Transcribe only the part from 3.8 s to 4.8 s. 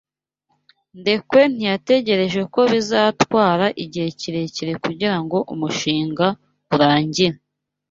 igihe kirekire